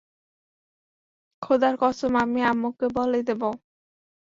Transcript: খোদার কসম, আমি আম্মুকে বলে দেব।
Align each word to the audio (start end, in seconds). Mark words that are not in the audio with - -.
খোদার 1.41 1.75
কসম, 1.81 2.13
আমি 2.23 2.39
আম্মুকে 2.43 2.87
বলে 2.97 3.19
দেব। 3.27 3.41